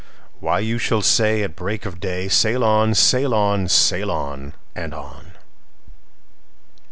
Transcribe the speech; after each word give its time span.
"Why, 0.39 0.57
you 0.61 0.79
shall 0.79 1.03
say 1.03 1.43
at 1.43 1.55
break 1.55 1.85
of 1.85 1.99
day,'Sail 1.99 2.63
on! 2.63 2.95
sail 2.95 3.35
on! 3.35 3.67
sail 3.67 4.09
on! 4.09 4.55
and 4.73 4.95
on! 4.95 5.33